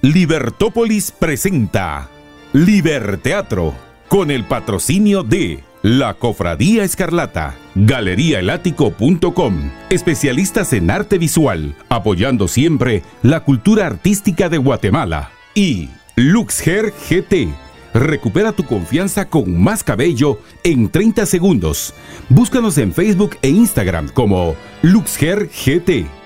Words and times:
Libertópolis 0.00 1.10
presenta 1.10 2.08
Liberteatro 2.52 3.74
con 4.06 4.30
el 4.30 4.44
patrocinio 4.44 5.24
de 5.24 5.64
La 5.82 6.14
Cofradía 6.14 6.84
Escarlata, 6.84 7.56
galeriaelático.com, 7.74 9.70
especialistas 9.90 10.72
en 10.72 10.92
arte 10.92 11.18
visual, 11.18 11.74
apoyando 11.88 12.46
siempre 12.46 13.02
la 13.24 13.40
cultura 13.40 13.88
artística 13.88 14.48
de 14.48 14.58
Guatemala 14.58 15.32
y 15.52 15.88
Luxger 16.14 16.92
GT. 17.10 17.48
Recupera 17.92 18.52
tu 18.52 18.62
confianza 18.62 19.28
con 19.28 19.60
más 19.60 19.82
cabello 19.82 20.38
en 20.62 20.90
30 20.90 21.26
segundos. 21.26 21.92
Búscanos 22.28 22.78
en 22.78 22.92
Facebook 22.92 23.36
e 23.42 23.48
Instagram 23.48 24.10
como 24.10 24.54
Luxger 24.82 25.48
GT. 25.48 26.17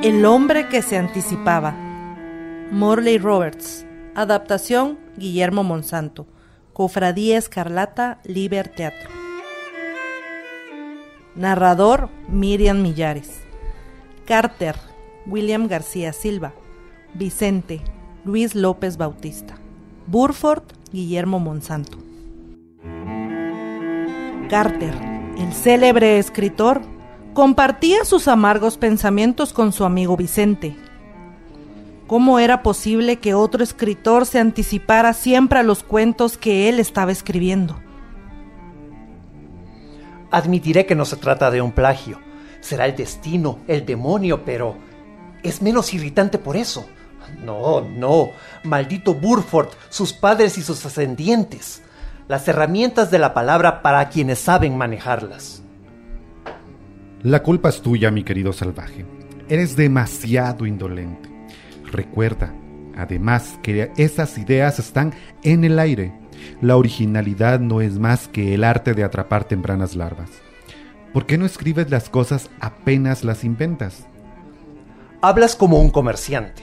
El 0.00 0.24
hombre 0.26 0.68
que 0.68 0.80
se 0.80 0.96
anticipaba. 0.96 1.74
Morley 2.70 3.18
Roberts. 3.18 3.84
Adaptación 4.14 4.96
Guillermo 5.16 5.64
Monsanto. 5.64 6.28
Cofradía 6.72 7.36
Escarlata 7.36 8.20
Liber 8.22 8.68
Teatro. 8.68 9.10
Narrador 11.34 12.10
Miriam 12.28 12.80
Millares. 12.80 13.40
Carter 14.24 14.76
William 15.26 15.66
García 15.66 16.12
Silva. 16.12 16.52
Vicente 17.14 17.80
Luis 18.24 18.54
López 18.54 18.98
Bautista. 18.98 19.56
Burford 20.06 20.62
Guillermo 20.92 21.40
Monsanto. 21.40 21.98
Carter, 24.48 24.94
el 25.38 25.52
célebre 25.52 26.20
escritor, 26.20 26.82
compartía 27.38 28.04
sus 28.04 28.26
amargos 28.26 28.78
pensamientos 28.78 29.52
con 29.52 29.72
su 29.72 29.84
amigo 29.84 30.16
Vicente. 30.16 30.74
¿Cómo 32.08 32.40
era 32.40 32.64
posible 32.64 33.20
que 33.20 33.34
otro 33.34 33.62
escritor 33.62 34.26
se 34.26 34.40
anticipara 34.40 35.12
siempre 35.12 35.60
a 35.60 35.62
los 35.62 35.84
cuentos 35.84 36.36
que 36.36 36.68
él 36.68 36.80
estaba 36.80 37.12
escribiendo? 37.12 37.78
Admitiré 40.32 40.84
que 40.84 40.96
no 40.96 41.04
se 41.04 41.14
trata 41.14 41.52
de 41.52 41.62
un 41.62 41.70
plagio. 41.70 42.18
Será 42.58 42.86
el 42.86 42.96
destino, 42.96 43.60
el 43.68 43.86
demonio, 43.86 44.44
pero 44.44 44.74
es 45.44 45.62
menos 45.62 45.94
irritante 45.94 46.38
por 46.38 46.56
eso. 46.56 46.86
No, 47.44 47.82
no. 47.82 48.30
Maldito 48.64 49.14
Burford, 49.14 49.68
sus 49.90 50.12
padres 50.12 50.58
y 50.58 50.62
sus 50.62 50.84
ascendientes. 50.84 51.82
Las 52.26 52.48
herramientas 52.48 53.12
de 53.12 53.20
la 53.20 53.32
palabra 53.32 53.80
para 53.80 54.08
quienes 54.08 54.40
saben 54.40 54.76
manejarlas. 54.76 55.62
La 57.24 57.42
culpa 57.42 57.68
es 57.70 57.82
tuya, 57.82 58.12
mi 58.12 58.22
querido 58.22 58.52
salvaje. 58.52 59.04
Eres 59.48 59.74
demasiado 59.74 60.66
indolente. 60.66 61.28
Recuerda, 61.90 62.54
además, 62.96 63.58
que 63.60 63.90
esas 63.96 64.38
ideas 64.38 64.78
están 64.78 65.12
en 65.42 65.64
el 65.64 65.80
aire. 65.80 66.12
La 66.60 66.76
originalidad 66.76 67.58
no 67.58 67.80
es 67.80 67.98
más 67.98 68.28
que 68.28 68.54
el 68.54 68.62
arte 68.62 68.94
de 68.94 69.02
atrapar 69.02 69.44
tempranas 69.44 69.96
larvas. 69.96 70.30
¿Por 71.12 71.26
qué 71.26 71.38
no 71.38 71.44
escribes 71.44 71.90
las 71.90 72.08
cosas 72.08 72.50
apenas 72.60 73.24
las 73.24 73.42
inventas? 73.42 74.06
Hablas 75.20 75.56
como 75.56 75.80
un 75.80 75.90
comerciante. 75.90 76.62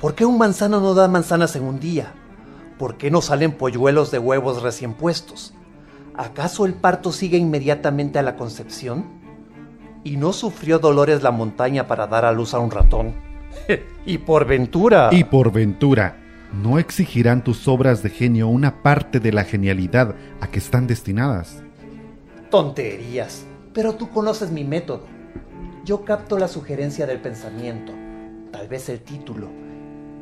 ¿Por 0.00 0.14
qué 0.14 0.24
un 0.24 0.38
manzano 0.38 0.78
no 0.78 0.94
da 0.94 1.08
manzanas 1.08 1.56
en 1.56 1.64
un 1.64 1.80
día? 1.80 2.12
¿Por 2.78 2.96
qué 2.96 3.10
no 3.10 3.22
salen 3.22 3.50
polluelos 3.50 4.12
de 4.12 4.20
huevos 4.20 4.62
recién 4.62 4.94
puestos? 4.94 5.52
¿Acaso 6.16 6.64
el 6.64 6.74
parto 6.74 7.10
sigue 7.10 7.38
inmediatamente 7.38 8.20
a 8.20 8.22
la 8.22 8.36
concepción? 8.36 9.17
¿Y 10.08 10.16
no 10.16 10.32
sufrió 10.32 10.78
dolores 10.78 11.22
la 11.22 11.30
montaña 11.30 11.86
para 11.86 12.06
dar 12.06 12.24
a 12.24 12.32
luz 12.32 12.54
a 12.54 12.58
un 12.58 12.70
ratón? 12.70 13.12
y 14.06 14.16
por 14.16 14.46
ventura. 14.46 15.10
Y 15.12 15.24
por 15.24 15.52
ventura, 15.52 16.16
¿no 16.50 16.78
exigirán 16.78 17.44
tus 17.44 17.68
obras 17.68 18.02
de 18.02 18.08
genio 18.08 18.48
una 18.48 18.82
parte 18.82 19.20
de 19.20 19.32
la 19.32 19.44
genialidad 19.44 20.14
a 20.40 20.46
que 20.46 20.60
están 20.60 20.86
destinadas? 20.86 21.62
Tonterías. 22.50 23.44
Pero 23.74 23.96
tú 23.96 24.08
conoces 24.08 24.50
mi 24.50 24.64
método. 24.64 25.02
Yo 25.84 26.06
capto 26.06 26.38
la 26.38 26.48
sugerencia 26.48 27.06
del 27.06 27.20
pensamiento, 27.20 27.92
tal 28.50 28.66
vez 28.66 28.88
el 28.88 29.00
título, 29.00 29.50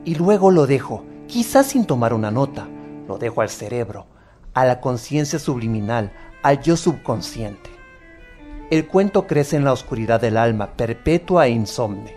y 0.05 0.17
luego 0.17 0.51
lo 0.51 0.67
dejo, 0.67 1.05
quizás 1.29 1.67
sin 1.67 1.85
tomar 1.85 2.13
una 2.13 2.33
nota. 2.33 2.67
Lo 3.07 3.19
dejo 3.19 3.41
al 3.41 3.51
cerebro, 3.51 4.07
a 4.53 4.65
la 4.65 4.81
conciencia 4.81 5.39
subliminal, 5.39 6.11
al 6.43 6.61
yo 6.61 6.77
subconsciente. 6.77 7.75
El 8.69 8.88
cuento 8.88 9.28
crece 9.28 9.54
en 9.54 9.65
la 9.65 9.72
oscuridad 9.72 10.21
del 10.21 10.37
alma, 10.37 10.72
perpetua 10.72 11.47
e 11.47 11.50
insomne, 11.50 12.16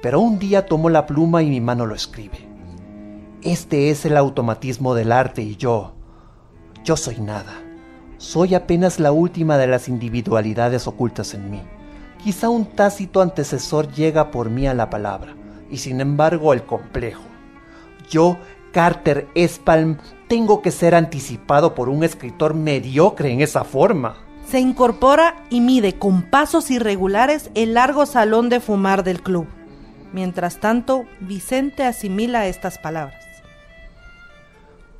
pero 0.00 0.20
un 0.20 0.38
día 0.38 0.64
tomo 0.64 0.90
la 0.90 1.06
pluma 1.06 1.42
y 1.42 1.50
mi 1.50 1.60
mano 1.60 1.86
lo 1.86 1.96
escribe. 1.96 2.38
Este 3.42 3.90
es 3.90 4.04
el 4.04 4.16
automatismo 4.16 4.94
del 4.94 5.10
arte 5.10 5.42
y 5.42 5.56
yo, 5.56 5.94
yo 6.84 6.96
soy 6.96 7.18
nada. 7.18 7.52
Soy 8.16 8.54
apenas 8.54 9.00
la 9.00 9.10
última 9.10 9.58
de 9.58 9.66
las 9.66 9.88
individualidades 9.88 10.86
ocultas 10.86 11.34
en 11.34 11.50
mí. 11.50 11.62
Quizá 12.22 12.48
un 12.48 12.66
tácito 12.66 13.20
antecesor 13.20 13.90
llega 13.90 14.30
por 14.30 14.50
mí 14.50 14.68
a 14.68 14.74
la 14.74 14.90
palabra, 14.90 15.34
y 15.68 15.78
sin 15.78 16.00
embargo 16.00 16.52
el 16.52 16.62
complejo. 16.62 17.24
Yo, 18.08 18.36
Carter 18.72 19.26
Espalm, 19.34 19.98
tengo 20.28 20.62
que 20.62 20.70
ser 20.70 20.94
anticipado 20.94 21.74
por 21.74 21.88
un 21.88 22.04
escritor 22.04 22.54
mediocre 22.54 23.32
en 23.32 23.40
esa 23.40 23.64
forma 23.64 24.27
se 24.50 24.60
incorpora 24.60 25.36
y 25.50 25.60
mide 25.60 25.98
con 25.98 26.22
pasos 26.22 26.70
irregulares 26.70 27.50
el 27.54 27.74
largo 27.74 28.06
salón 28.06 28.48
de 28.48 28.60
fumar 28.60 29.04
del 29.04 29.22
club. 29.22 29.46
Mientras 30.12 30.58
tanto, 30.58 31.04
Vicente 31.20 31.84
asimila 31.84 32.46
estas 32.46 32.78
palabras. 32.78 33.22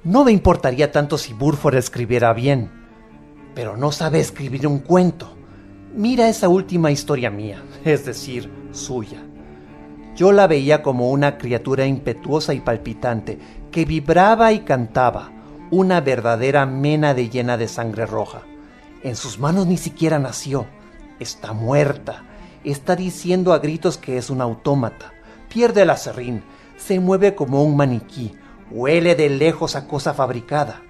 No 0.05 0.25
me 0.25 0.33
importaría 0.33 0.93
tanto 0.93 1.17
si 1.17 1.33
Burford 1.33 1.77
escribiera 1.77 2.35
bien, 2.35 2.71
pero 3.55 3.77
no 3.77 3.91
sabe 3.91 4.21
escribir 4.21 4.67
un 4.67 4.81
cuento. 4.81 5.35
Mira 5.95 6.29
esa 6.29 6.49
última 6.49 6.91
historia 6.91 7.31
mía, 7.31 7.63
es 7.85 8.05
decir, 8.05 8.51
suya. 8.73 9.23
Yo 10.15 10.33
la 10.33 10.47
veía 10.47 10.83
como 10.83 11.11
una 11.11 11.39
criatura 11.39 11.87
impetuosa 11.87 12.53
y 12.53 12.61
palpitante 12.61 13.39
que 13.71 13.87
vibraba 13.87 14.53
y 14.53 14.61
cantaba, 14.61 15.33
una 15.71 16.01
verdadera 16.03 16.67
mena 16.67 17.15
de 17.15 17.31
llena 17.31 17.57
de 17.57 17.69
sangre 17.69 18.05
roja. 18.05 18.43
En 19.03 19.17
sus 19.17 19.39
manos 19.39 19.67
ni 19.67 19.77
siquiera 19.77 20.19
nació. 20.19 20.67
Está 21.21 21.53
muerta. 21.53 22.25
Está 22.65 22.97
diciendo 22.97 23.53
a 23.53 23.59
gritos 23.59 23.97
que 23.97 24.17
es 24.19 24.31
un 24.31 24.41
autómata. 24.41 25.13
Pierde 25.49 25.83
el 25.83 25.91
acerrín. 25.91 26.43
Se 26.77 26.99
mueve 26.99 27.35
como 27.35 27.63
un 27.63 27.77
maniquí. 27.77 28.35
Huele 28.71 29.15
de 29.15 29.31
lejos 29.31 29.77
a 29.77 29.87
cosa 29.87 30.15
fabricada. 30.15 30.83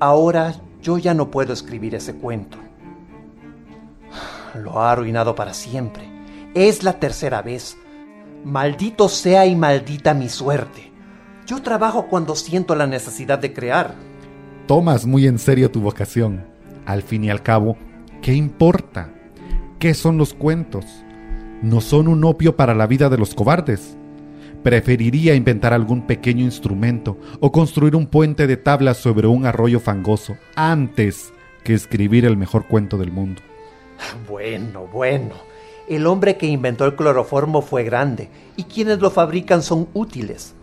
Ahora 0.00 0.54
yo 0.82 0.98
ya 0.98 1.14
no 1.14 1.30
puedo 1.30 1.52
escribir 1.52 1.94
ese 1.94 2.14
cuento. 2.14 2.58
Lo 4.54 4.80
ha 4.80 4.92
arruinado 4.92 5.34
para 5.34 5.52
siempre. 5.52 6.08
Es 6.54 6.82
la 6.82 6.94
tercera 6.94 7.42
vez. 7.42 7.76
Maldito 8.44 9.08
sea 9.08 9.46
y 9.46 9.54
maldita 9.54 10.14
mi 10.14 10.28
suerte. 10.28 10.92
Yo 11.46 11.62
trabajo 11.62 12.08
cuando 12.08 12.34
siento 12.34 12.74
la 12.74 12.86
necesidad 12.86 13.38
de 13.38 13.52
crear 13.52 13.94
tomas 14.66 15.06
muy 15.06 15.26
en 15.26 15.38
serio 15.38 15.70
tu 15.70 15.80
vocación. 15.80 16.44
Al 16.84 17.02
fin 17.02 17.24
y 17.24 17.30
al 17.30 17.42
cabo, 17.42 17.76
¿qué 18.22 18.34
importa? 18.34 19.12
¿Qué 19.78 19.94
son 19.94 20.18
los 20.18 20.34
cuentos? 20.34 20.84
No 21.62 21.80
son 21.80 22.08
un 22.08 22.24
opio 22.24 22.56
para 22.56 22.74
la 22.74 22.86
vida 22.86 23.08
de 23.08 23.18
los 23.18 23.34
cobardes. 23.34 23.96
Preferiría 24.62 25.34
inventar 25.34 25.72
algún 25.72 26.06
pequeño 26.06 26.44
instrumento 26.44 27.18
o 27.40 27.52
construir 27.52 27.94
un 27.94 28.06
puente 28.06 28.46
de 28.46 28.56
tablas 28.56 28.96
sobre 28.96 29.28
un 29.28 29.46
arroyo 29.46 29.78
fangoso 29.78 30.36
antes 30.56 31.32
que 31.62 31.74
escribir 31.74 32.24
el 32.24 32.36
mejor 32.36 32.66
cuento 32.66 32.98
del 32.98 33.12
mundo. 33.12 33.42
Bueno, 34.28 34.88
bueno. 34.92 35.34
El 35.88 36.06
hombre 36.08 36.36
que 36.36 36.46
inventó 36.46 36.84
el 36.84 36.96
cloroformo 36.96 37.62
fue 37.62 37.84
grande 37.84 38.28
y 38.56 38.64
quienes 38.64 38.98
lo 38.98 39.10
fabrican 39.12 39.62
son 39.62 39.88
útiles. 39.94 40.55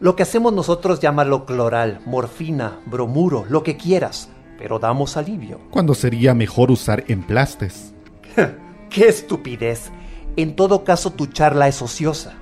Lo 0.00 0.16
que 0.16 0.22
hacemos 0.22 0.54
nosotros 0.54 0.98
llámalo 0.98 1.44
cloral, 1.44 2.00
morfina, 2.06 2.80
bromuro, 2.86 3.44
lo 3.50 3.62
que 3.62 3.76
quieras, 3.76 4.30
pero 4.56 4.78
damos 4.78 5.18
alivio. 5.18 5.60
¿Cuándo 5.70 5.94
sería 5.94 6.32
mejor 6.32 6.70
usar 6.70 7.04
emplastes? 7.08 7.92
¡Qué 8.90 9.08
estupidez! 9.08 9.90
En 10.36 10.56
todo 10.56 10.84
caso, 10.84 11.10
tu 11.10 11.26
charla 11.26 11.68
es 11.68 11.82
ociosa. 11.82 12.32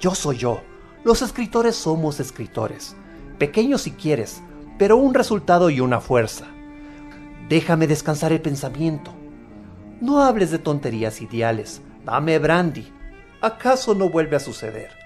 Yo 0.00 0.14
soy 0.14 0.38
yo. 0.38 0.62
Los 1.04 1.20
escritores 1.20 1.76
somos 1.76 2.20
escritores. 2.20 2.96
Pequeños 3.38 3.82
si 3.82 3.90
quieres, 3.90 4.42
pero 4.78 4.96
un 4.96 5.12
resultado 5.12 5.68
y 5.68 5.80
una 5.80 6.00
fuerza. 6.00 6.46
Déjame 7.50 7.86
descansar 7.86 8.32
el 8.32 8.40
pensamiento. 8.40 9.10
No 10.00 10.22
hables 10.22 10.50
de 10.50 10.58
tonterías 10.58 11.20
ideales. 11.20 11.82
Dame 12.06 12.38
brandy. 12.38 12.90
¿Acaso 13.42 13.94
no 13.94 14.08
vuelve 14.08 14.36
a 14.36 14.40
suceder? 14.40 15.03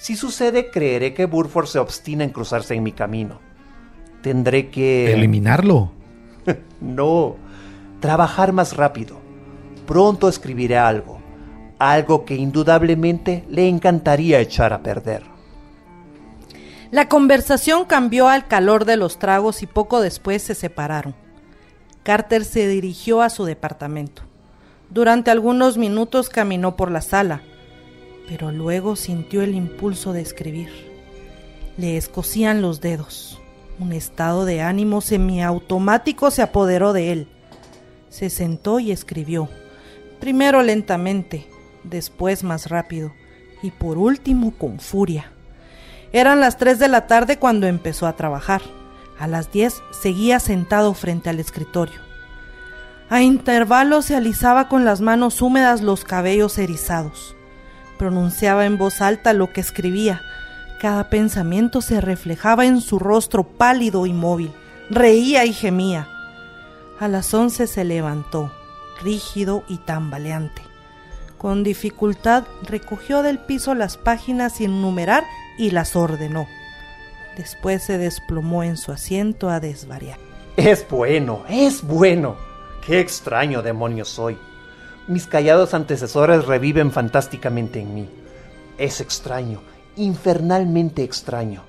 Si 0.00 0.14
sucede, 0.14 0.70
creeré 0.70 1.14
que 1.14 1.26
Burford 1.26 1.66
se 1.66 1.78
obstina 1.78 2.22
en 2.22 2.30
cruzarse 2.30 2.74
en 2.74 2.82
mi 2.82 2.92
camino. 2.92 3.40
Tendré 4.22 4.70
que... 4.70 5.12
Eliminarlo. 5.12 5.90
no, 6.80 7.36
trabajar 8.00 8.52
más 8.52 8.76
rápido. 8.76 9.16
Pronto 9.86 10.28
escribiré 10.28 10.78
algo. 10.78 11.18
Algo 11.78 12.24
que 12.24 12.36
indudablemente 12.36 13.44
le 13.48 13.68
encantaría 13.68 14.40
echar 14.40 14.72
a 14.72 14.82
perder. 14.82 15.22
La 16.90 17.08
conversación 17.08 17.84
cambió 17.84 18.28
al 18.28 18.46
calor 18.46 18.84
de 18.84 18.96
los 18.96 19.18
tragos 19.18 19.62
y 19.62 19.66
poco 19.66 20.00
después 20.00 20.42
se 20.42 20.54
separaron. 20.54 21.14
Carter 22.04 22.44
se 22.44 22.68
dirigió 22.68 23.22
a 23.22 23.30
su 23.30 23.44
departamento. 23.44 24.22
Durante 24.88 25.32
algunos 25.32 25.78
minutos 25.78 26.28
caminó 26.28 26.76
por 26.76 26.92
la 26.92 27.00
sala, 27.00 27.42
pero 28.28 28.52
luego 28.52 28.96
sintió 28.96 29.42
el 29.42 29.54
impulso 29.54 30.12
de 30.12 30.20
escribir. 30.20 30.70
Le 31.76 31.96
escocían 31.96 32.62
los 32.62 32.80
dedos. 32.80 33.40
Un 33.78 33.92
estado 33.92 34.44
de 34.44 34.62
ánimo 34.62 35.00
semiautomático 35.00 36.30
se 36.30 36.42
apoderó 36.42 36.92
de 36.92 37.12
él. 37.12 37.28
Se 38.08 38.30
sentó 38.30 38.80
y 38.80 38.90
escribió, 38.90 39.48
primero 40.20 40.62
lentamente, 40.62 41.46
después 41.84 42.42
más 42.42 42.68
rápido 42.70 43.12
y 43.62 43.70
por 43.70 43.98
último 43.98 44.52
con 44.52 44.80
furia. 44.80 45.32
Eran 46.12 46.40
las 46.40 46.56
tres 46.56 46.78
de 46.78 46.88
la 46.88 47.06
tarde 47.06 47.38
cuando 47.38 47.66
empezó 47.66 48.06
a 48.06 48.16
trabajar. 48.16 48.62
A 49.18 49.26
las 49.26 49.52
diez 49.52 49.82
seguía 49.90 50.40
sentado 50.40 50.94
frente 50.94 51.28
al 51.28 51.40
escritorio. 51.40 52.00
A 53.08 53.22
intervalos 53.22 54.06
se 54.06 54.16
alisaba 54.16 54.68
con 54.68 54.84
las 54.84 55.00
manos 55.00 55.42
húmedas 55.42 55.80
los 55.80 56.04
cabellos 56.04 56.58
erizados. 56.58 57.35
Pronunciaba 57.98 58.66
en 58.66 58.78
voz 58.78 59.00
alta 59.00 59.32
lo 59.32 59.52
que 59.52 59.60
escribía. 59.60 60.22
Cada 60.80 61.08
pensamiento 61.08 61.80
se 61.80 62.00
reflejaba 62.00 62.66
en 62.66 62.80
su 62.80 62.98
rostro 62.98 63.44
pálido 63.44 64.06
y 64.06 64.12
móvil. 64.12 64.52
Reía 64.90 65.44
y 65.44 65.52
gemía. 65.52 66.08
A 66.98 67.08
las 67.08 67.32
once 67.34 67.66
se 67.66 67.84
levantó, 67.84 68.52
rígido 69.02 69.64
y 69.68 69.78
tambaleante. 69.78 70.62
Con 71.38 71.62
dificultad 71.62 72.44
recogió 72.62 73.22
del 73.22 73.38
piso 73.38 73.74
las 73.74 73.96
páginas 73.96 74.54
sin 74.54 74.80
numerar 74.80 75.24
y 75.58 75.70
las 75.70 75.96
ordenó. 75.96 76.46
Después 77.36 77.82
se 77.82 77.98
desplomó 77.98 78.62
en 78.62 78.76
su 78.76 78.92
asiento 78.92 79.50
a 79.50 79.60
desvariar. 79.60 80.18
Es 80.56 80.86
bueno, 80.88 81.44
es 81.48 81.82
bueno. 81.82 82.36
Qué 82.86 83.00
extraño 83.00 83.62
demonio 83.62 84.04
soy. 84.06 84.38
Mis 85.08 85.28
callados 85.28 85.72
antecesores 85.72 86.46
reviven 86.46 86.90
fantásticamente 86.90 87.80
en 87.80 87.94
mí. 87.94 88.08
Es 88.76 89.00
extraño, 89.00 89.60
infernalmente 89.94 91.04
extraño. 91.04 91.62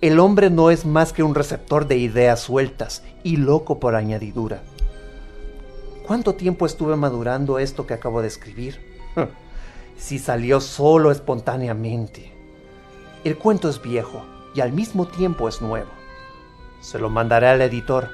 El 0.00 0.18
hombre 0.18 0.48
no 0.48 0.70
es 0.70 0.86
más 0.86 1.12
que 1.12 1.22
un 1.22 1.34
receptor 1.34 1.86
de 1.86 1.98
ideas 1.98 2.40
sueltas 2.40 3.02
y 3.22 3.36
loco 3.36 3.78
por 3.78 3.94
añadidura. 3.94 4.62
¿Cuánto 6.06 6.36
tiempo 6.36 6.64
estuve 6.64 6.96
madurando 6.96 7.58
esto 7.58 7.86
que 7.86 7.92
acabo 7.92 8.22
de 8.22 8.28
escribir? 8.28 8.80
si 9.98 10.18
salió 10.18 10.62
solo 10.62 11.10
espontáneamente. 11.10 12.32
El 13.24 13.36
cuento 13.36 13.68
es 13.68 13.82
viejo 13.82 14.24
y 14.54 14.62
al 14.62 14.72
mismo 14.72 15.06
tiempo 15.06 15.48
es 15.48 15.60
nuevo. 15.60 15.90
Se 16.80 16.98
lo 16.98 17.10
mandaré 17.10 17.48
al 17.48 17.60
editor. 17.60 18.08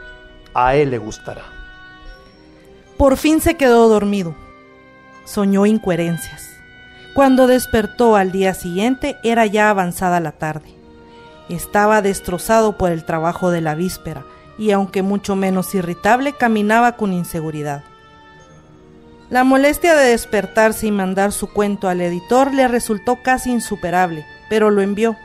A 0.54 0.75
él 0.75 0.90
le 0.90 0.98
gustará. 0.98 1.63
Por 2.96 3.17
fin 3.17 3.41
se 3.41 3.56
quedó 3.56 3.88
dormido. 3.88 4.35
Soñó 5.25 5.67
incoherencias. 5.67 6.50
Cuando 7.14 7.46
despertó 7.46 8.17
al 8.17 8.32
día 8.32 8.55
siguiente 8.55 9.17
era 9.23 9.46
ya 9.46 9.70
avanzada 9.70 10.20
la 10.20 10.32
tarde. 10.32 10.75
Estaba 11.49 12.02
destrozado 12.02 12.79
por 12.79 12.91
el 12.91 13.05
trabajo 13.05 13.50
de 13.50 13.61
la 13.61 13.75
víspera 13.75 14.25
y 14.58 14.70
aunque 14.70 15.02
mucho 15.02 15.35
menos 15.35 15.75
irritable, 15.75 16.32
caminaba 16.32 16.93
con 16.93 17.12
inseguridad. 17.12 17.82
La 19.31 19.43
molestia 19.43 19.96
de 19.96 20.11
despertarse 20.11 20.87
y 20.87 20.91
mandar 20.93 21.32
su 21.32 21.49
cuento 21.52 21.88
al 21.88 22.00
editor 22.00 22.55
le 22.55 22.69
resultó 22.69 23.23
casi 23.23 23.50
insuperable, 23.50 24.25
pero 24.49 24.70
lo 24.70 24.82
envió. 24.82 25.17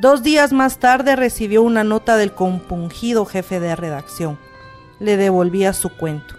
Dos 0.00 0.22
días 0.22 0.52
más 0.52 0.78
tarde 0.78 1.16
recibió 1.16 1.62
una 1.62 1.84
nota 1.84 2.16
del 2.16 2.32
compungido 2.32 3.24
jefe 3.24 3.60
de 3.60 3.76
redacción. 3.76 4.38
Le 4.98 5.16
devolvía 5.16 5.72
su 5.72 5.88
cuento. 5.90 6.34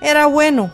Era 0.00 0.26
bueno, 0.26 0.70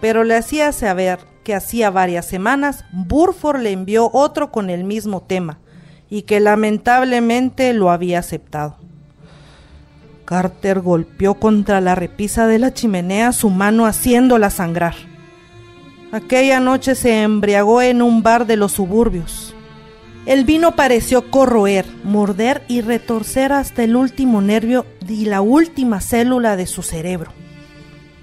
pero 0.00 0.24
le 0.24 0.36
hacía 0.36 0.72
saber 0.72 1.20
que 1.44 1.54
hacía 1.54 1.90
varias 1.90 2.26
semanas 2.26 2.84
Burford 2.92 3.60
le 3.60 3.72
envió 3.72 4.10
otro 4.12 4.50
con 4.50 4.70
el 4.70 4.84
mismo 4.84 5.22
tema 5.22 5.58
y 6.08 6.22
que 6.22 6.40
lamentablemente 6.40 7.72
lo 7.72 7.90
había 7.90 8.18
aceptado. 8.18 8.76
Carter 10.24 10.80
golpeó 10.80 11.34
contra 11.34 11.80
la 11.80 11.94
repisa 11.94 12.46
de 12.46 12.58
la 12.58 12.72
chimenea 12.72 13.32
su 13.32 13.50
mano 13.50 13.86
haciéndola 13.86 14.50
sangrar. 14.50 14.94
Aquella 16.12 16.60
noche 16.60 16.94
se 16.94 17.22
embriagó 17.22 17.82
en 17.82 18.02
un 18.02 18.22
bar 18.22 18.46
de 18.46 18.56
los 18.56 18.72
suburbios. 18.72 19.54
El 20.26 20.44
vino 20.44 20.76
pareció 20.76 21.30
corroer, 21.30 21.86
morder 22.04 22.62
y 22.68 22.80
retorcer 22.80 23.52
hasta 23.52 23.82
el 23.82 23.96
último 23.96 24.40
nervio 24.40 24.86
y 25.08 25.24
la 25.24 25.40
última 25.40 26.00
célula 26.00 26.56
de 26.56 26.66
su 26.66 26.82
cerebro. 26.82 27.32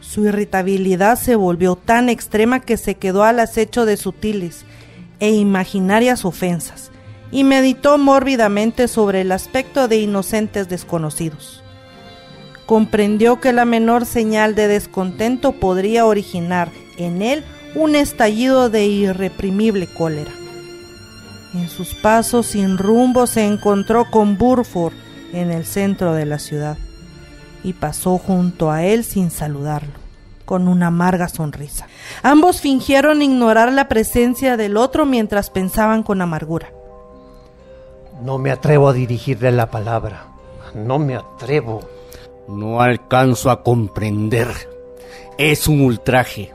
Su 0.10 0.26
irritabilidad 0.26 1.20
se 1.20 1.36
volvió 1.36 1.76
tan 1.76 2.08
extrema 2.08 2.62
que 2.62 2.78
se 2.78 2.96
quedó 2.96 3.26
al 3.26 3.42
acecho 3.42 3.86
de 3.86 3.98
sutiles 3.98 4.64
e 5.20 5.32
imaginarias 5.32 6.24
ofensas 6.24 6.92
y 7.30 7.44
meditó 7.44 7.98
mórbidamente 7.98 8.88
sobre 8.88 9.22
el 9.22 9.34
aspecto 9.34 9.90
de 9.90 9.98
inocentes 9.98 10.70
desconocidos. 10.70 11.62
Comprendió 12.66 13.42
que 13.42 13.52
la 13.52 13.66
menor 13.66 14.06
señal 14.06 14.56
de 14.56 14.70
descontento 14.70 15.52
podría 15.52 16.06
originar 16.06 16.70
en 16.98 17.22
él 17.22 17.44
un 17.76 17.96
estallido 17.96 18.70
de 18.70 18.86
irreprimible 18.86 19.88
cólera. 19.88 20.32
En 21.54 21.68
sus 21.68 21.94
pasos 21.96 22.48
sin 22.48 22.78
rumbo 22.78 23.28
se 23.28 23.46
encontró 23.46 24.10
con 24.10 24.38
Burford 24.38 24.94
en 25.34 25.52
el 25.52 25.66
centro 25.66 26.14
de 26.14 26.26
la 26.26 26.40
ciudad 26.40 26.78
y 27.68 27.74
pasó 27.74 28.18
junto 28.18 28.72
a 28.72 28.86
él 28.86 29.04
sin 29.04 29.30
saludarlo, 29.30 29.92
con 30.46 30.70
una 30.70 30.88
amarga 30.88 31.28
sonrisa. 31.28 31.88
Ambos 32.24 32.62
fingieron 32.62 33.22
ignorar 33.22 33.74
la 33.74 33.90
presencia 33.90 34.56
del 34.56 34.78
otro 34.78 35.06
mientras 35.06 35.50
pensaban 35.50 36.02
con 36.02 36.22
amargura. 36.22 36.72
No 38.24 38.38
me 38.38 38.52
atrevo 38.52 38.88
a 38.88 38.94
dirigirle 38.94 39.52
la 39.52 39.70
palabra. 39.70 40.28
No 40.74 40.98
me 40.98 41.16
atrevo. 41.16 41.82
No 42.48 42.80
alcanzo 42.80 43.52
a 43.52 43.64
comprender. 43.64 44.48
Es 45.38 45.68
un 45.68 45.82
ultraje. 45.82 46.54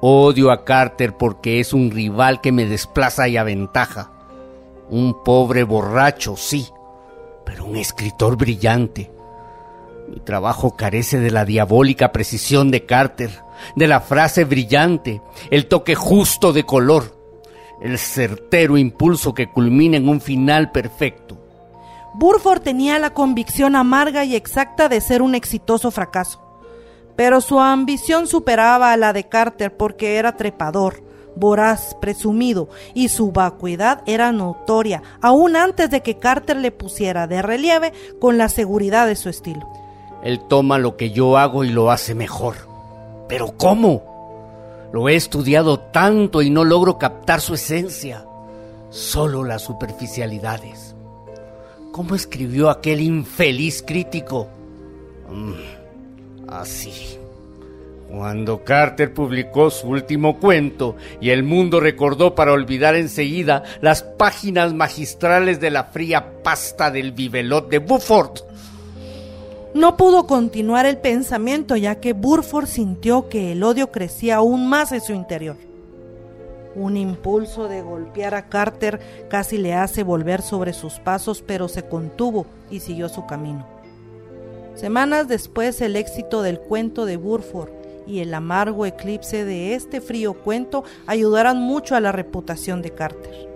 Odio 0.00 0.50
a 0.50 0.64
Carter 0.64 1.16
porque 1.16 1.60
es 1.60 1.72
un 1.72 1.92
rival 1.92 2.40
que 2.40 2.50
me 2.50 2.66
desplaza 2.66 3.28
y 3.28 3.36
aventaja. 3.36 4.10
Un 4.90 5.22
pobre 5.22 5.62
borracho, 5.62 6.36
sí, 6.36 6.66
pero 7.46 7.64
un 7.64 7.76
escritor 7.76 8.36
brillante. 8.36 9.12
Mi 10.12 10.20
trabajo 10.20 10.76
carece 10.76 11.20
de 11.20 11.30
la 11.30 11.46
diabólica 11.46 12.12
precisión 12.12 12.70
de 12.70 12.84
Carter, 12.84 13.30
de 13.76 13.88
la 13.88 14.02
frase 14.02 14.44
brillante, 14.44 15.22
el 15.50 15.68
toque 15.68 15.94
justo 15.94 16.52
de 16.52 16.64
color, 16.64 17.18
el 17.80 17.98
certero 17.98 18.76
impulso 18.76 19.32
que 19.32 19.48
culmina 19.50 19.96
en 19.96 20.10
un 20.10 20.20
final 20.20 20.70
perfecto. 20.70 21.38
Burford 22.12 22.60
tenía 22.60 22.98
la 22.98 23.14
convicción 23.14 23.74
amarga 23.74 24.22
y 24.26 24.36
exacta 24.36 24.90
de 24.90 25.00
ser 25.00 25.22
un 25.22 25.34
exitoso 25.34 25.90
fracaso, 25.90 26.42
pero 27.16 27.40
su 27.40 27.58
ambición 27.58 28.26
superaba 28.26 28.92
a 28.92 28.98
la 28.98 29.14
de 29.14 29.30
Carter 29.30 29.74
porque 29.74 30.16
era 30.16 30.36
trepador, 30.36 31.02
voraz, 31.36 31.96
presumido, 32.02 32.68
y 32.92 33.08
su 33.08 33.32
vacuidad 33.32 34.02
era 34.04 34.30
notoria, 34.30 35.02
aún 35.22 35.56
antes 35.56 35.88
de 35.88 36.02
que 36.02 36.18
Carter 36.18 36.58
le 36.58 36.70
pusiera 36.70 37.26
de 37.26 37.40
relieve 37.40 37.94
con 38.20 38.36
la 38.36 38.50
seguridad 38.50 39.06
de 39.06 39.16
su 39.16 39.30
estilo. 39.30 39.81
Él 40.22 40.40
toma 40.48 40.78
lo 40.78 40.96
que 40.96 41.10
yo 41.10 41.36
hago 41.36 41.64
y 41.64 41.70
lo 41.70 41.90
hace 41.90 42.14
mejor. 42.14 42.54
¿Pero 43.28 43.54
cómo? 43.56 44.88
Lo 44.92 45.08
he 45.08 45.16
estudiado 45.16 45.78
tanto 45.78 46.42
y 46.42 46.50
no 46.50 46.64
logro 46.64 46.98
captar 46.98 47.40
su 47.40 47.54
esencia, 47.54 48.24
solo 48.90 49.42
las 49.42 49.62
superficialidades. 49.62 50.94
¿Cómo 51.92 52.14
escribió 52.14 52.70
aquel 52.70 53.00
infeliz 53.00 53.82
crítico? 53.86 54.48
Mm, 55.30 56.48
así. 56.48 57.18
Cuando 58.12 58.62
Carter 58.62 59.14
publicó 59.14 59.70
su 59.70 59.88
último 59.88 60.38
cuento 60.38 60.96
y 61.18 61.30
el 61.30 61.42
mundo 61.42 61.80
recordó 61.80 62.34
para 62.34 62.52
olvidar 62.52 62.94
enseguida 62.94 63.62
las 63.80 64.02
páginas 64.02 64.74
magistrales 64.74 65.60
de 65.60 65.70
la 65.70 65.84
fría 65.84 66.42
pasta 66.42 66.90
del 66.90 67.12
bibelot 67.12 67.70
de 67.70 67.78
Bufford, 67.78 68.40
no 69.74 69.96
pudo 69.96 70.26
continuar 70.26 70.84
el 70.84 70.98
pensamiento 70.98 71.76
ya 71.76 71.94
que 71.94 72.12
Burford 72.12 72.66
sintió 72.66 73.28
que 73.28 73.52
el 73.52 73.62
odio 73.62 73.90
crecía 73.90 74.36
aún 74.36 74.68
más 74.68 74.92
en 74.92 75.00
su 75.00 75.12
interior. 75.12 75.56
Un 76.74 76.96
impulso 76.96 77.68
de 77.68 77.82
golpear 77.82 78.34
a 78.34 78.48
Carter 78.48 79.00
casi 79.28 79.56
le 79.58 79.74
hace 79.74 80.02
volver 80.02 80.42
sobre 80.42 80.72
sus 80.72 80.94
pasos, 81.00 81.42
pero 81.46 81.68
se 81.68 81.82
contuvo 81.84 82.46
y 82.70 82.80
siguió 82.80 83.08
su 83.08 83.26
camino. 83.26 83.66
Semanas 84.74 85.28
después, 85.28 85.80
el 85.80 85.96
éxito 85.96 86.42
del 86.42 86.58
cuento 86.60 87.04
de 87.04 87.16
Burford 87.16 87.70
y 88.06 88.20
el 88.20 88.34
amargo 88.34 88.84
eclipse 88.84 89.44
de 89.44 89.74
este 89.74 90.00
frío 90.00 90.34
cuento 90.34 90.84
ayudarán 91.06 91.58
mucho 91.58 91.94
a 91.94 92.00
la 92.00 92.12
reputación 92.12 92.82
de 92.82 92.90
Carter, 92.90 93.48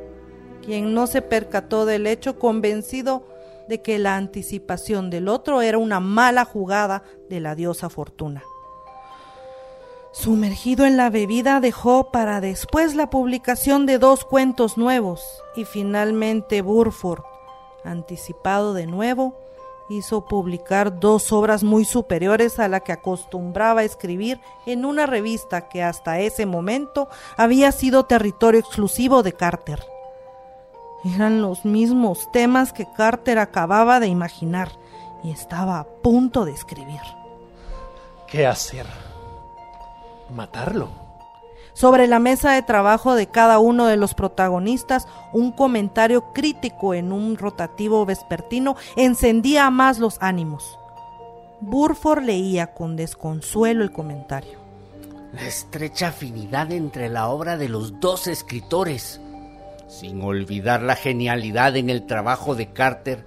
quien 0.64 0.94
no 0.94 1.06
se 1.06 1.20
percató 1.20 1.84
del 1.84 2.06
hecho 2.06 2.38
convencido 2.38 3.24
de 3.68 3.82
que 3.82 3.98
la 3.98 4.16
anticipación 4.16 5.10
del 5.10 5.28
otro 5.28 5.62
era 5.62 5.78
una 5.78 6.00
mala 6.00 6.44
jugada 6.44 7.02
de 7.28 7.40
la 7.40 7.54
diosa 7.54 7.88
Fortuna. 7.88 8.42
Sumergido 10.12 10.86
en 10.86 10.96
la 10.96 11.10
bebida 11.10 11.60
dejó 11.60 12.10
para 12.10 12.40
después 12.40 12.94
la 12.94 13.10
publicación 13.10 13.84
de 13.84 13.98
dos 13.98 14.24
cuentos 14.24 14.78
nuevos 14.78 15.22
y 15.56 15.64
finalmente 15.64 16.62
Burford, 16.62 17.22
anticipado 17.84 18.72
de 18.72 18.86
nuevo, 18.86 19.36
hizo 19.88 20.24
publicar 20.26 20.98
dos 20.98 21.32
obras 21.32 21.62
muy 21.62 21.84
superiores 21.84 22.58
a 22.58 22.68
la 22.68 22.80
que 22.80 22.92
acostumbraba 22.92 23.84
escribir 23.84 24.40
en 24.64 24.84
una 24.84 25.06
revista 25.06 25.68
que 25.68 25.82
hasta 25.82 26.18
ese 26.20 26.46
momento 26.46 27.08
había 27.36 27.70
sido 27.72 28.06
territorio 28.06 28.60
exclusivo 28.60 29.22
de 29.22 29.32
Carter. 29.32 29.95
Eran 31.14 31.40
los 31.40 31.64
mismos 31.64 32.30
temas 32.32 32.72
que 32.72 32.86
Carter 32.96 33.38
acababa 33.38 34.00
de 34.00 34.08
imaginar 34.08 34.70
y 35.22 35.30
estaba 35.30 35.78
a 35.78 35.84
punto 35.84 36.44
de 36.44 36.52
escribir. 36.52 37.00
¿Qué 38.26 38.46
hacer? 38.46 38.86
¿Matarlo? 40.34 40.88
Sobre 41.74 42.06
la 42.06 42.18
mesa 42.18 42.52
de 42.52 42.62
trabajo 42.62 43.14
de 43.14 43.28
cada 43.28 43.58
uno 43.58 43.86
de 43.86 43.96
los 43.96 44.14
protagonistas, 44.14 45.06
un 45.32 45.52
comentario 45.52 46.32
crítico 46.32 46.94
en 46.94 47.12
un 47.12 47.36
rotativo 47.36 48.04
vespertino 48.04 48.76
encendía 48.96 49.70
más 49.70 49.98
los 49.98 50.16
ánimos. 50.20 50.78
Burford 51.60 52.24
leía 52.24 52.74
con 52.74 52.96
desconsuelo 52.96 53.84
el 53.84 53.92
comentario. 53.92 54.58
La 55.32 55.46
estrecha 55.46 56.08
afinidad 56.08 56.72
entre 56.72 57.08
la 57.10 57.28
obra 57.28 57.56
de 57.56 57.68
los 57.68 58.00
dos 58.00 58.26
escritores, 58.26 59.20
sin 59.88 60.22
olvidar 60.22 60.82
la 60.82 60.96
genialidad 60.96 61.76
en 61.76 61.90
el 61.90 62.06
trabajo 62.06 62.54
de 62.54 62.72
Carter, 62.72 63.24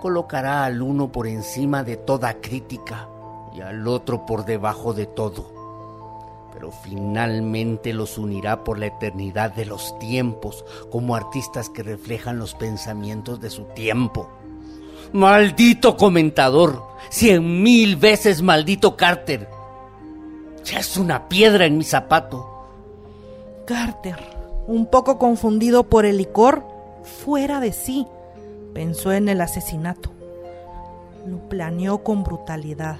colocará 0.00 0.64
al 0.64 0.82
uno 0.82 1.12
por 1.12 1.26
encima 1.26 1.84
de 1.84 1.96
toda 1.96 2.40
crítica 2.40 3.08
y 3.56 3.60
al 3.60 3.86
otro 3.88 4.26
por 4.26 4.44
debajo 4.44 4.94
de 4.94 5.06
todo 5.06 5.58
pero 6.58 6.72
finalmente 6.72 7.92
los 7.92 8.18
unirá 8.18 8.64
por 8.64 8.80
la 8.80 8.86
eternidad 8.86 9.52
de 9.52 9.64
los 9.64 9.96
tiempos 10.00 10.64
como 10.90 11.14
artistas 11.14 11.70
que 11.70 11.84
reflejan 11.84 12.40
los 12.40 12.54
pensamientos 12.54 13.40
de 13.40 13.48
su 13.48 13.62
tiempo. 13.66 14.28
Maldito 15.12 15.96
comentador, 15.96 16.82
cien 17.10 17.62
mil 17.62 17.94
veces 17.94 18.42
maldito 18.42 18.96
Carter. 18.96 19.48
Ya 20.64 20.80
es 20.80 20.96
una 20.96 21.28
piedra 21.28 21.64
en 21.64 21.78
mi 21.78 21.84
zapato. 21.84 22.66
Carter, 23.64 24.18
un 24.68 24.84
poco 24.84 25.18
confundido 25.18 25.84
por 25.84 26.04
el 26.04 26.18
licor, 26.18 26.62
fuera 27.02 27.58
de 27.58 27.72
sí, 27.72 28.06
pensó 28.74 29.12
en 29.12 29.30
el 29.30 29.40
asesinato. 29.40 30.10
Lo 31.26 31.38
planeó 31.48 32.04
con 32.04 32.22
brutalidad, 32.22 32.98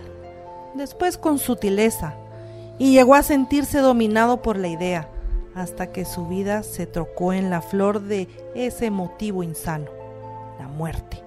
después 0.75 1.19
con 1.19 1.39
sutileza 1.39 2.15
y 2.79 2.93
llegó 2.93 3.15
a 3.15 3.23
sentirse 3.23 3.81
dominado 3.81 4.41
por 4.41 4.57
la 4.57 4.69
idea, 4.69 5.11
hasta 5.55 5.93
que 5.93 6.07
su 6.07 6.27
vida 6.27 6.63
se 6.63 6.87
trocó 6.87 7.35
en 7.35 7.51
la 7.51 7.61
flor 7.61 8.01
de 8.01 8.29
ese 8.55 8.91
motivo 8.91 9.43
insano, 9.43 9.91
la 10.59 10.69
muerte, 10.69 11.23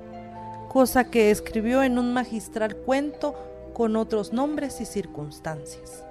cosa 0.69 1.03
que 1.11 1.29
escribió 1.29 1.83
en 1.83 1.99
un 1.99 2.13
magistral 2.13 2.75
cuento 2.77 3.35
con 3.73 3.95
otros 3.95 4.33
nombres 4.33 4.81
y 4.81 4.85
circunstancias. 4.85 6.03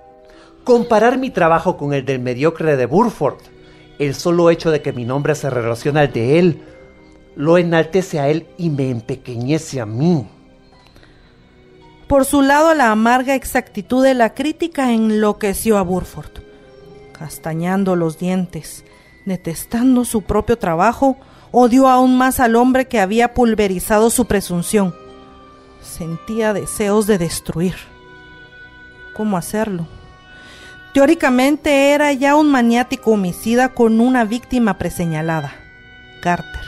Comparar 0.62 1.18
mi 1.18 1.30
trabajo 1.30 1.76
con 1.76 1.94
el 1.94 2.04
del 2.04 2.20
mediocre 2.20 2.76
de 2.76 2.86
Burford, 2.86 3.38
el 4.00 4.14
solo 4.14 4.48
hecho 4.48 4.70
de 4.70 4.80
que 4.80 4.94
mi 4.94 5.04
nombre 5.04 5.34
se 5.34 5.50
relaciona 5.50 6.00
al 6.00 6.12
de 6.12 6.38
él, 6.38 6.62
lo 7.36 7.58
enaltece 7.58 8.18
a 8.18 8.28
él 8.28 8.46
y 8.56 8.70
me 8.70 8.88
empequeñece 8.88 9.78
a 9.78 9.84
mí. 9.84 10.26
Por 12.08 12.24
su 12.24 12.40
lado, 12.40 12.74
la 12.74 12.90
amarga 12.90 13.34
exactitud 13.34 14.02
de 14.02 14.14
la 14.14 14.32
crítica 14.32 14.92
enloqueció 14.92 15.76
a 15.76 15.82
Burford. 15.82 16.30
Castañando 17.12 17.94
los 17.94 18.18
dientes, 18.18 18.86
detestando 19.26 20.06
su 20.06 20.22
propio 20.22 20.56
trabajo, 20.56 21.18
odió 21.52 21.86
aún 21.86 22.16
más 22.16 22.40
al 22.40 22.56
hombre 22.56 22.88
que 22.88 23.00
había 23.00 23.34
pulverizado 23.34 24.08
su 24.08 24.24
presunción. 24.24 24.94
Sentía 25.82 26.54
deseos 26.54 27.06
de 27.06 27.18
destruir. 27.18 27.74
¿Cómo 29.14 29.36
hacerlo? 29.36 29.99
Teóricamente 30.92 31.92
era 31.92 32.12
ya 32.12 32.34
un 32.34 32.50
maniático 32.50 33.12
homicida 33.12 33.68
con 33.68 34.00
una 34.00 34.24
víctima 34.24 34.76
preseñalada, 34.76 35.52
Carter. 36.20 36.64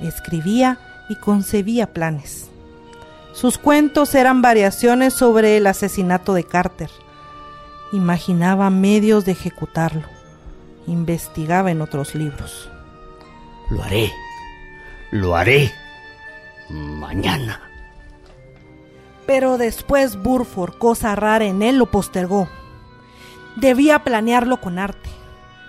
Escribía 0.00 0.78
y 1.08 1.16
concebía 1.16 1.92
planes. 1.92 2.48
Sus 3.34 3.58
cuentos 3.58 4.14
eran 4.14 4.40
variaciones 4.40 5.12
sobre 5.12 5.58
el 5.58 5.66
asesinato 5.66 6.32
de 6.32 6.44
Carter. 6.44 6.90
Imaginaba 7.92 8.70
medios 8.70 9.26
de 9.26 9.32
ejecutarlo. 9.32 10.08
Investigaba 10.86 11.70
en 11.70 11.82
otros 11.82 12.14
libros. 12.14 12.70
Lo 13.70 13.82
haré. 13.82 14.10
Lo 15.10 15.36
haré. 15.36 15.70
Mañana. 16.70 17.60
Pero 19.26 19.58
después 19.58 20.16
Burford, 20.16 20.78
cosa 20.78 21.14
rara 21.14 21.44
en 21.44 21.62
él, 21.62 21.78
lo 21.78 21.90
postergó. 21.90 22.48
Debía 23.56 24.04
planearlo 24.04 24.60
con 24.60 24.78
arte. 24.78 25.10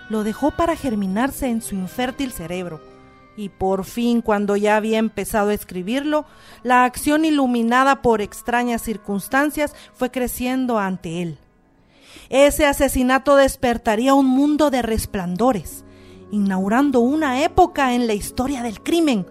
Lo 0.09 0.23
dejó 0.23 0.51
para 0.51 0.75
germinarse 0.75 1.47
en 1.47 1.61
su 1.61 1.75
infértil 1.75 2.31
cerebro 2.31 2.93
y 3.35 3.49
por 3.49 3.83
fin, 3.85 4.21
cuando 4.21 4.55
ya 4.55 4.77
había 4.77 4.99
empezado 4.99 5.49
a 5.49 5.53
escribirlo, 5.53 6.25
la 6.61 6.83
acción 6.83 7.25
iluminada 7.25 8.01
por 8.01 8.21
extrañas 8.21 8.81
circunstancias 8.81 9.73
fue 9.93 10.11
creciendo 10.11 10.77
ante 10.77 11.21
él. 11.21 11.37
Ese 12.29 12.65
asesinato 12.65 13.35
despertaría 13.35 14.13
un 14.13 14.27
mundo 14.27 14.69
de 14.69 14.81
resplandores, 14.81 15.83
inaugurando 16.31 16.99
una 16.99 17.43
época 17.43 17.93
en 17.95 18.07
la 18.07 18.13
historia 18.13 18.61
del 18.61 18.81
crimen. 18.81 19.25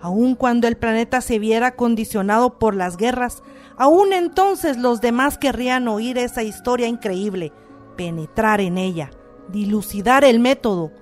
Aun 0.00 0.34
cuando 0.34 0.68
el 0.68 0.76
planeta 0.76 1.20
se 1.20 1.38
viera 1.38 1.74
condicionado 1.74 2.58
por 2.58 2.76
las 2.76 2.96
guerras, 2.96 3.42
aún 3.76 4.12
entonces 4.12 4.76
los 4.76 5.00
demás 5.00 5.38
querrían 5.38 5.88
oír 5.88 6.18
esa 6.18 6.42
historia 6.42 6.86
increíble, 6.86 7.52
penetrar 7.98 8.60
en 8.60 8.78
ella, 8.78 9.10
dilucidar 9.48 10.24
el 10.24 10.38
método, 10.38 10.92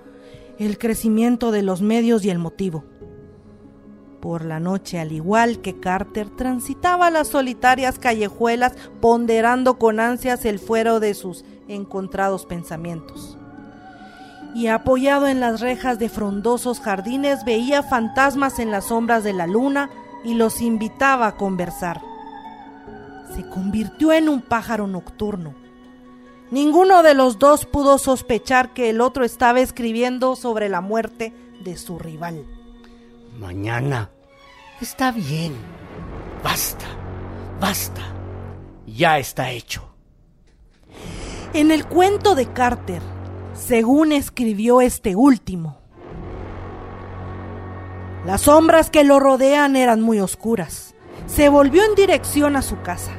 el 0.59 0.79
crecimiento 0.79 1.51
de 1.51 1.63
los 1.63 1.83
medios 1.83 2.25
y 2.25 2.31
el 2.31 2.39
motivo. 2.39 2.85
Por 4.23 4.47
la 4.47 4.61
noche, 4.61 4.99
al 4.99 5.13
igual 5.13 5.61
que 5.61 5.79
Carter, 5.79 6.31
transitaba 6.31 7.11
las 7.11 7.29
solitarias 7.29 7.99
callejuelas 7.99 8.73
ponderando 9.03 9.79
con 9.79 10.01
ansias 10.01 10.47
el 10.47 10.59
fuero 10.59 10.99
de 10.99 11.13
sus 11.13 11.45
encontrados 11.69 12.47
pensamientos. 12.47 13.37
Y 14.55 14.69
apoyado 14.69 15.29
en 15.29 15.39
las 15.39 15.61
rejas 15.61 15.99
de 15.99 16.09
frondosos 16.09 16.81
jardines 16.81 17.45
veía 17.45 17.83
fantasmas 17.83 18.59
en 18.59 18.71
las 18.71 18.87
sombras 18.87 19.23
de 19.23 19.35
la 19.35 19.47
luna 19.47 19.91
y 20.25 20.33
los 20.33 20.63
invitaba 20.63 21.27
a 21.27 21.37
conversar. 21.37 22.01
Se 23.35 23.47
convirtió 23.51 24.13
en 24.13 24.31
un 24.31 24.41
pájaro 24.41 24.87
nocturno 24.87 25.66
Ninguno 26.51 27.03
de 27.03 27.15
los 27.15 27.39
dos 27.39 27.67
pudo 27.67 27.99
sospechar 27.99 28.73
que 28.73 28.91
el 28.91 29.01
otro 29.01 29.25
estaba 29.25 29.61
escribiendo 29.61 30.37
sobre 30.37 30.69
la 30.69 30.81
muerte 30.81 31.33
de 31.65 31.77
su 31.77 31.99
rival. 31.99 32.47
Mañana. 33.39 34.11
Está 34.81 35.11
bien. 35.11 35.55
Basta. 36.45 36.87
Basta. 37.61 38.03
Ya 38.87 39.19
está 39.19 39.51
hecho. 39.51 39.89
En 41.53 41.71
el 41.71 41.87
cuento 41.87 42.35
de 42.35 42.53
Carter, 42.53 43.03
según 43.55 44.13
escribió 44.13 44.81
este 44.81 45.17
último, 45.17 45.79
las 48.25 48.43
sombras 48.43 48.91
que 48.91 49.05
lo 49.05 49.19
rodean 49.19 49.75
eran 49.77 50.01
muy 50.01 50.21
oscuras. 50.21 50.95
Se 51.27 51.49
volvió 51.49 51.85
en 51.85 51.95
dirección 51.95 52.57
a 52.57 52.63
su 52.63 52.81
casa. 52.83 53.13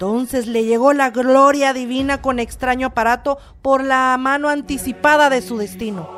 Entonces 0.00 0.46
le 0.46 0.64
llegó 0.64 0.94
la 0.94 1.10
gloria 1.10 1.74
divina 1.74 2.22
con 2.22 2.38
extraño 2.38 2.86
aparato 2.86 3.36
por 3.60 3.84
la 3.84 4.16
mano 4.18 4.48
anticipada 4.48 5.28
de 5.28 5.42
su 5.42 5.58
destino. 5.58 6.08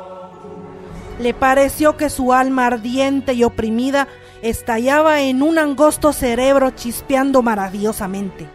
Le 1.19 1.33
pareció 1.33 1.97
que 1.97 2.09
su 2.09 2.31
alma 2.31 2.67
ardiente 2.67 3.33
y 3.33 3.43
oprimida 3.43 4.07
estallaba 4.41 5.19
en 5.19 5.43
un 5.43 5.59
angosto 5.59 6.13
cerebro 6.13 6.69
chispeando 6.69 7.41
maravillosamente. 7.41 8.47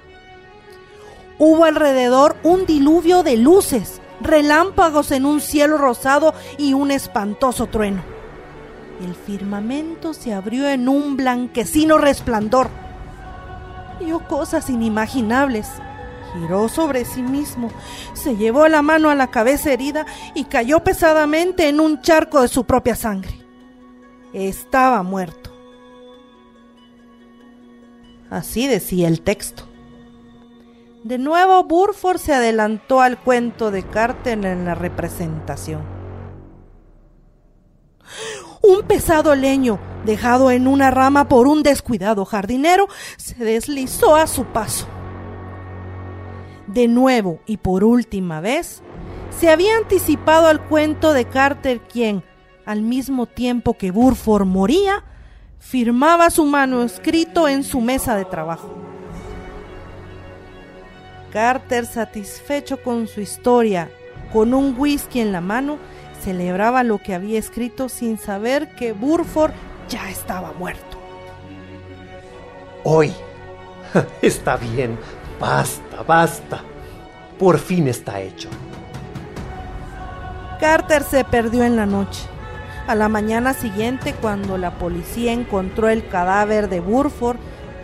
Hubo 1.38 1.66
alrededor 1.66 2.37
un 2.42 2.64
diluvio 2.64 3.23
de 3.23 3.37
luces 3.37 4.00
relámpagos 4.23 5.11
en 5.11 5.26
un 5.26 5.42
cielo 5.42 5.76
rosado 5.76 6.32
y 6.56 6.73
un 6.73 6.90
espantoso 6.90 7.66
trueno. 7.66 8.00
El 9.04 9.14
firmamento 9.14 10.14
se 10.14 10.32
abrió 10.32 10.66
en 10.70 10.88
un 10.88 11.18
blanquecino 11.18 11.99
resplandor. 11.99 12.88
Vio 14.00 14.26
cosas 14.28 14.71
inimaginables. 14.71 15.69
Giró 16.35 16.69
sobre 16.69 17.05
sí 17.05 17.23
mismo, 17.23 17.71
se 18.12 18.37
llevó 18.37 18.69
la 18.69 18.83
mano 18.83 19.09
a 19.09 19.14
la 19.14 19.28
cabeza 19.28 19.73
herida 19.73 20.05
y 20.35 20.45
cayó 20.45 20.85
pesadamente 20.85 21.69
en 21.69 21.81
un 21.81 22.02
charco 22.02 22.43
de 22.43 22.49
su 22.49 22.64
propia 22.64 22.95
sangre. 22.95 23.33
Estaba 24.35 25.02
muerto. 25.02 25.50
Así 28.31 28.67
decía 28.67 29.09
el 29.09 29.23
texto. 29.23 29.64
De 31.02 31.17
nuevo, 31.17 31.64
Burford 31.64 32.19
se 32.19 32.35
adelantó 32.35 33.00
al 33.00 33.19
cuento 33.19 33.71
de 33.71 33.85
Carter 33.85 34.45
en 34.45 34.67
la 34.67 34.75
representación. 34.75 35.83
Un 38.61 38.83
pesado 38.83 39.35
leño, 39.35 39.78
dejado 40.05 40.50
en 40.50 40.67
una 40.67 40.90
rama 40.90 41.28
por 41.28 41.47
un 41.47 41.62
descuidado 41.62 42.25
jardinero, 42.25 42.88
se 43.17 43.37
deslizó 43.37 44.17
a 44.17 44.26
su 44.26 44.45
paso. 44.45 44.87
De 46.67 46.88
nuevo 46.88 47.40
y 47.47 47.57
por 47.57 47.85
última 47.85 48.40
vez, 48.40 48.83
se 49.38 49.50
había 49.50 49.76
anticipado 49.76 50.49
al 50.49 50.64
cuento 50.64 51.12
de 51.12 51.25
Carter 51.25 51.81
quien, 51.81 52.23
al 52.67 52.83
mismo 52.83 53.26
tiempo 53.26 53.75
que 53.75 53.90
Burford 53.90 54.47
moría, 54.47 55.05
firmaba 55.59 56.31
su 56.31 56.45
manuscrito 56.45 57.49
en 57.49 57.64
su 57.64 57.81
mesa 57.81 58.17
de 58.17 58.25
trabajo. 58.25 58.75
Carter, 61.33 61.87
satisfecho 61.87 62.83
con 62.83 63.07
su 63.07 63.21
historia, 63.21 63.90
con 64.33 64.55
un 64.55 64.75
whisky 64.78 65.21
en 65.21 65.33
la 65.33 65.40
mano, 65.40 65.78
celebraba 66.23 66.83
lo 66.83 66.99
que 66.99 67.14
había 67.14 67.38
escrito 67.38 67.88
sin 67.88 68.19
saber 68.19 68.75
que 68.75 68.93
Burford 68.93 69.52
ya 69.88 70.09
estaba 70.11 70.52
muerto. 70.52 70.99
Hoy. 72.85 73.12
Está 74.23 74.57
bien. 74.57 74.99
Basta, 75.40 76.02
basta. 76.02 76.61
Por 77.38 77.59
fin 77.59 77.87
está 77.87 78.21
hecho. 78.21 78.49
Carter 80.59 81.04
se 81.04 81.25
perdió 81.25 81.62
en 81.62 81.76
la 81.76 81.87
noche. 81.87 82.23
A 82.88 82.95
la 82.97 83.09
mañana 83.09 83.54
siguiente, 83.54 84.14
cuando 84.14 84.59
la 84.59 84.73
policía 84.78 85.33
encontró 85.33 85.88
el 85.88 86.09
cadáver 86.09 86.68
de 86.68 86.80
Burford, 86.80 87.37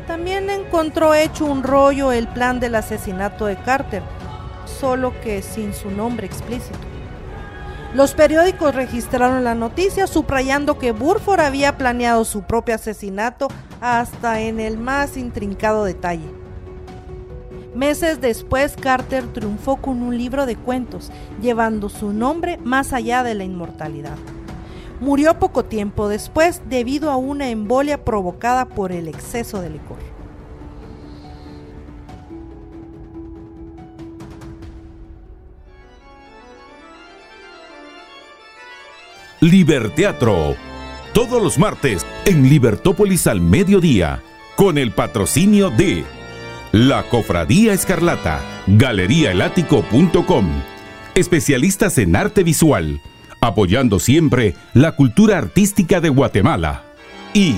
también 0.09 0.51
encontró 0.51 1.15
hecho 1.15 1.45
un 1.45 1.63
rollo 1.63 2.11
el 2.11 2.27
plan 2.27 2.59
del 2.59 2.75
asesinato 2.75 3.47
de 3.47 3.57
Carter, 3.57 4.03
solo 4.67 5.13
que 5.21 5.43
sin 5.43 5.73
su 5.73 5.91
nombre 5.91 6.27
explícito. 6.27 6.94
Los 7.95 8.13
periódicos 8.13 8.75
registraron 8.75 9.45
la 9.45 9.55
noticia 9.55 10.09
subrayando 10.09 10.81
que 10.81 10.91
Burford 10.91 11.39
había 11.39 11.79
planeado 11.79 12.25
su 12.25 12.43
propio 12.43 12.75
asesinato 12.75 13.47
hasta 13.81 14.41
en 14.41 14.59
el 14.59 14.79
más 14.79 15.17
intrincado 15.17 15.85
detalle. 15.85 16.29
Meses 17.73 18.21
después, 18.21 18.75
Carter 18.75 19.33
triunfó 19.33 19.77
con 19.77 20.03
un 20.03 20.19
libro 20.19 20.45
de 20.45 20.57
cuentos, 20.57 21.13
llevando 21.41 21.89
su 21.89 22.13
nombre 22.13 22.59
más 22.59 22.93
allá 22.93 23.23
de 23.23 23.37
la 23.37 23.45
inmortalidad. 23.45 24.17
Murió 25.01 25.39
poco 25.39 25.65
tiempo 25.65 26.09
después 26.09 26.63
debido 26.69 27.13
a 27.13 27.17
una 27.17 27.51
embolia 27.51 28.05
provocada 28.05 28.65
por 28.65 28.91
el 28.91 29.07
exceso 29.07 29.61
de 29.61 29.71
licor. 29.71 30.14
Liberteatro. 39.45 40.57
Todos 41.13 41.43
los 41.43 41.59
martes 41.59 42.07
en 42.25 42.49
Libertópolis 42.49 43.27
al 43.27 43.43
mediodía. 43.43 44.23
Con 44.57 44.79
el 44.79 44.91
patrocinio 44.91 45.69
de 45.69 46.03
La 46.73 47.03
Cofradía 47.03 47.75
Escarlata, 47.75 48.41
galeriaelático.com. 48.67 50.47
Especialistas 51.15 51.99
en 51.99 52.17
arte 52.17 52.43
visual 52.43 53.03
apoyando 53.43 53.99
siempre 53.99 54.55
la 54.73 54.93
cultura 54.93 55.37
artística 55.37 56.01
de 56.01 56.09
Guatemala. 56.09 56.83
Y 57.35 57.57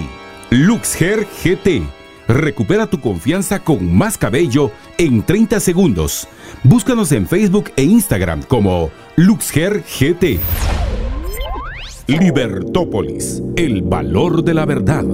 LuxHair 0.51 1.25
GT. 1.44 1.85
Recupera 2.27 2.88
tu 2.88 3.01
confianza 3.01 3.61
con 3.62 3.96
más 3.96 4.18
cabello 4.18 4.72
en 4.99 5.22
30 5.22 5.61
segundos. 5.61 6.27
Búscanos 6.64 7.12
en 7.12 7.29
Facebook 7.29 7.70
e 7.77 7.85
Instagram 7.85 8.42
como 8.42 8.90
LuxHair 9.14 9.85
GT. 9.85 10.40
Libertópolis, 12.09 13.42
el 13.57 13.83
valor 13.83 14.45
de 14.45 14.55
la 14.55 14.64
verdad. 14.64 15.05